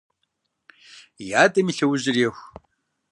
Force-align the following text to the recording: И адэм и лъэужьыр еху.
И 1.25 1.27
адэм 1.43 1.67
и 1.71 1.73
лъэужьыр 1.77 2.17
еху. 2.27 2.45